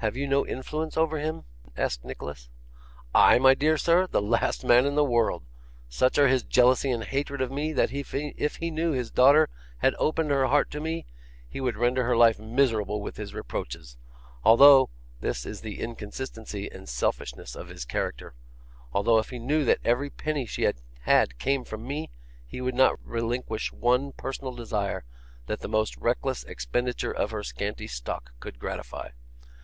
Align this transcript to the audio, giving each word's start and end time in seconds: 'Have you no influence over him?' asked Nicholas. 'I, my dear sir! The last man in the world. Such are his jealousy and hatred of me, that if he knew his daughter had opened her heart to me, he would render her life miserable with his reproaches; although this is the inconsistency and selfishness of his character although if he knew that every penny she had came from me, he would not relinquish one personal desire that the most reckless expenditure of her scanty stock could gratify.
'Have 0.00 0.16
you 0.16 0.28
no 0.28 0.46
influence 0.46 0.96
over 0.96 1.18
him?' 1.18 1.42
asked 1.76 2.04
Nicholas. 2.04 2.48
'I, 3.16 3.40
my 3.40 3.52
dear 3.52 3.76
sir! 3.76 4.06
The 4.06 4.22
last 4.22 4.64
man 4.64 4.86
in 4.86 4.94
the 4.94 5.02
world. 5.04 5.42
Such 5.88 6.18
are 6.18 6.28
his 6.28 6.44
jealousy 6.44 6.92
and 6.92 7.02
hatred 7.02 7.40
of 7.40 7.50
me, 7.50 7.72
that 7.72 7.92
if 7.92 8.56
he 8.58 8.70
knew 8.70 8.92
his 8.92 9.10
daughter 9.10 9.48
had 9.78 9.96
opened 9.98 10.30
her 10.30 10.46
heart 10.46 10.70
to 10.70 10.80
me, 10.80 11.04
he 11.48 11.60
would 11.60 11.76
render 11.76 12.04
her 12.04 12.16
life 12.16 12.38
miserable 12.38 13.02
with 13.02 13.16
his 13.16 13.34
reproaches; 13.34 13.96
although 14.44 14.88
this 15.20 15.44
is 15.44 15.62
the 15.62 15.80
inconsistency 15.80 16.70
and 16.70 16.88
selfishness 16.88 17.56
of 17.56 17.68
his 17.68 17.84
character 17.84 18.34
although 18.92 19.18
if 19.18 19.30
he 19.30 19.40
knew 19.40 19.64
that 19.64 19.80
every 19.84 20.10
penny 20.10 20.46
she 20.46 20.64
had 21.02 21.38
came 21.40 21.64
from 21.64 21.84
me, 21.84 22.08
he 22.46 22.60
would 22.60 22.76
not 22.76 23.04
relinquish 23.04 23.72
one 23.72 24.12
personal 24.12 24.54
desire 24.54 25.02
that 25.46 25.58
the 25.58 25.68
most 25.68 25.96
reckless 25.96 26.44
expenditure 26.44 27.12
of 27.12 27.32
her 27.32 27.42
scanty 27.42 27.88
stock 27.88 28.30
could 28.38 28.60
gratify. 28.60 29.08